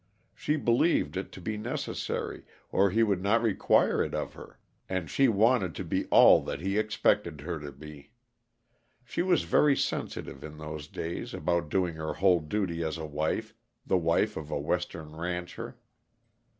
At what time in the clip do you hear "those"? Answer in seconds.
10.57-10.87